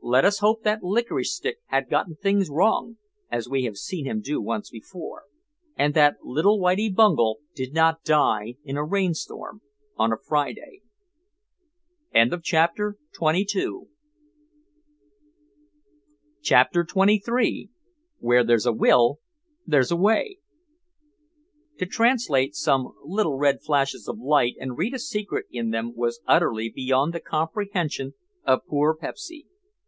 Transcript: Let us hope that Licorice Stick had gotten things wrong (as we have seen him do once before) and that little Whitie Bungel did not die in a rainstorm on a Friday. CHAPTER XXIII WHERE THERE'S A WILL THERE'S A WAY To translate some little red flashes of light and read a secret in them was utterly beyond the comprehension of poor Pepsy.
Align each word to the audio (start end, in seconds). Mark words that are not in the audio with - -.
Let 0.00 0.24
us 0.24 0.38
hope 0.38 0.62
that 0.62 0.82
Licorice 0.82 1.34
Stick 1.34 1.58
had 1.66 1.90
gotten 1.90 2.16
things 2.16 2.48
wrong 2.48 2.96
(as 3.30 3.46
we 3.46 3.64
have 3.64 3.76
seen 3.76 4.06
him 4.06 4.22
do 4.22 4.40
once 4.40 4.70
before) 4.70 5.24
and 5.76 5.92
that 5.92 6.24
little 6.24 6.58
Whitie 6.58 6.88
Bungel 6.90 7.40
did 7.54 7.74
not 7.74 8.04
die 8.04 8.54
in 8.64 8.78
a 8.78 8.84
rainstorm 8.84 9.60
on 9.96 10.10
a 10.10 10.16
Friday. 10.16 10.80
CHAPTER 12.14 12.96
XXIII 16.42 17.68
WHERE 18.20 18.44
THERE'S 18.44 18.66
A 18.66 18.72
WILL 18.72 19.18
THERE'S 19.66 19.90
A 19.90 19.96
WAY 19.96 20.38
To 21.76 21.84
translate 21.84 22.54
some 22.54 22.94
little 23.04 23.36
red 23.36 23.58
flashes 23.62 24.08
of 24.08 24.18
light 24.18 24.54
and 24.58 24.78
read 24.78 24.94
a 24.94 24.98
secret 24.98 25.46
in 25.50 25.68
them 25.68 25.94
was 25.94 26.22
utterly 26.26 26.70
beyond 26.70 27.12
the 27.12 27.20
comprehension 27.20 28.14
of 28.46 28.64
poor 28.66 28.94
Pepsy. 28.96 29.44